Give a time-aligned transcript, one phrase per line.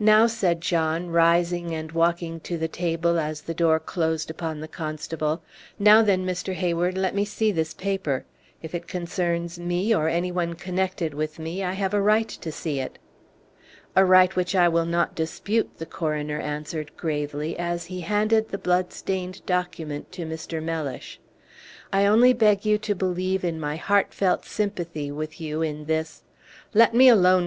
[0.00, 4.66] "Now," said John, rising and walking to the table as the door closed upon the
[4.66, 5.42] constable,
[5.78, 6.54] "now, then, Mr.
[6.54, 8.24] Hayward, let me see this paper.
[8.62, 12.50] If it concerns me, or any one connected with me, I have a right to
[12.50, 12.98] see it."
[13.94, 18.56] "A right which I will not dispute," the coroner answered, gravely, as he handed the
[18.56, 20.62] blood stained document to Mr.
[20.62, 21.20] Mellish.
[21.92, 26.22] "I only beg you to believe in my heart felt sympathy with you in this"
[26.72, 27.36] "Let me alone!"